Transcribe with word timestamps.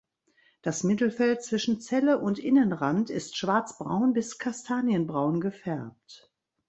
Das 0.63 0.83
Mittelfeld 0.83 1.43
zwischen 1.43 1.79
Zelle 1.79 2.17
und 2.17 2.39
Innenrand 2.39 3.11
ist 3.11 3.37
schwarzbraun 3.37 4.13
bis 4.13 4.39
kastanienbraun 4.39 5.39
gefärbt. 5.41 6.33